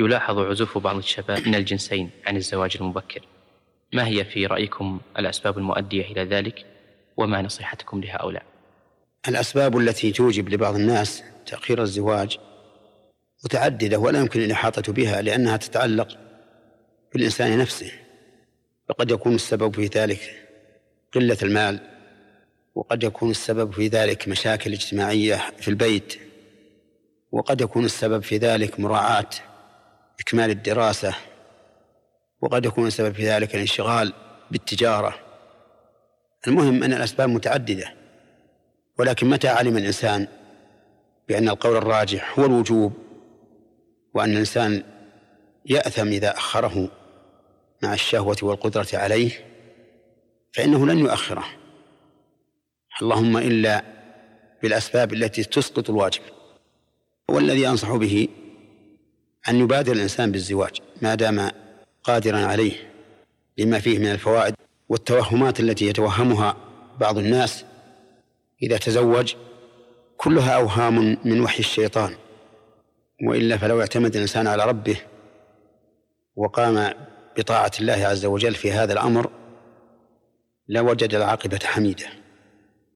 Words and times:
يلاحظ 0.00 0.38
عزوف 0.38 0.78
بعض 0.78 0.96
الشباب 0.96 1.48
من 1.48 1.54
الجنسين 1.54 2.10
عن 2.26 2.36
الزواج 2.36 2.76
المبكر. 2.80 3.20
ما 3.92 4.06
هي 4.06 4.24
في 4.24 4.46
رأيكم 4.46 5.00
الأسباب 5.18 5.58
المؤدية 5.58 6.04
إلى 6.04 6.24
ذلك؟ 6.24 6.66
وما 7.16 7.42
نصيحتكم 7.42 8.00
لهؤلاء؟ 8.00 8.42
الأسباب 9.28 9.78
التي 9.78 10.12
توجب 10.12 10.48
لبعض 10.48 10.74
الناس 10.74 11.22
تأخير 11.46 11.82
الزواج 11.82 12.38
متعددة 13.44 13.98
ولا 13.98 14.20
يمكن 14.20 14.40
الإحاطة 14.42 14.92
بها 14.92 15.22
لأنها 15.22 15.56
تتعلق 15.56 16.08
بالإنسان 17.12 17.58
نفسه. 17.58 17.92
فقد 18.88 19.10
يكون 19.10 19.34
السبب 19.34 19.74
في 19.74 19.86
ذلك 19.86 20.48
قلة 21.14 21.38
المال 21.42 21.80
وقد 22.74 23.02
يكون 23.02 23.30
السبب 23.30 23.72
في 23.72 23.88
ذلك 23.88 24.28
مشاكل 24.28 24.72
اجتماعية 24.72 25.40
في 25.58 25.68
البيت 25.68 26.18
وقد 27.32 27.60
يكون 27.60 27.84
السبب 27.84 28.22
في 28.22 28.36
ذلك 28.36 28.80
مراعاة 28.80 29.30
إكمال 30.20 30.50
الدراسة 30.50 31.14
وقد 32.40 32.66
يكون 32.66 32.86
السبب 32.86 33.14
في 33.14 33.28
ذلك 33.28 33.54
الانشغال 33.54 34.12
بالتجارة. 34.50 35.14
المهم 36.46 36.82
أن 36.82 36.92
الأسباب 36.92 37.28
متعددة 37.28 37.94
ولكن 38.98 39.30
متى 39.30 39.48
علم 39.48 39.76
الإنسان 39.76 40.28
بأن 41.28 41.48
القول 41.48 41.76
الراجح 41.76 42.38
هو 42.38 42.44
الوجوب 42.44 42.92
وأن 44.14 44.32
الإنسان 44.32 44.82
يأثم 45.66 46.08
إذا 46.08 46.36
أخره 46.36 46.88
مع 47.82 47.94
الشهوة 47.94 48.36
والقدرة 48.42 48.88
عليه؟ 48.92 49.30
فإنه 50.52 50.86
لن 50.86 50.98
يؤخره. 50.98 51.44
اللهم 53.02 53.36
إلا 53.36 53.84
بالأسباب 54.62 55.12
التي 55.12 55.44
تسقط 55.44 55.90
الواجب 55.90 56.22
والذي 57.28 57.68
أنصح 57.68 57.96
به 57.96 58.28
أن 59.48 59.56
يبادر 59.60 59.92
الإنسان 59.92 60.32
بالزواج 60.32 60.80
ما 61.02 61.14
دام 61.14 61.50
قادرا 62.04 62.38
عليه 62.38 62.72
لما 63.58 63.78
فيه 63.80 63.98
من 63.98 64.06
الفوائد 64.06 64.54
والتوهمات 64.88 65.60
التي 65.60 65.86
يتوهمها 65.86 66.56
بعض 67.00 67.18
الناس. 67.18 67.64
إذا 68.62 68.76
تزوج 68.76 69.34
كلها 70.16 70.50
أوهام 70.50 71.16
من 71.24 71.40
وحي 71.40 71.58
الشيطان 71.58 72.14
وإلا 73.28 73.56
فلو 73.56 73.80
اعتمد 73.80 74.14
الإنسان 74.14 74.46
على 74.46 74.64
ربه 74.64 74.96
وقام 76.36 76.94
بطاعة 77.38 77.70
الله 77.80 78.06
عز 78.06 78.26
وجل 78.26 78.54
في 78.54 78.72
هذا 78.72 78.92
الأمر 78.92 79.30
لوجد 80.68 81.14
العاقبة 81.14 81.58
حميدة. 81.64 82.06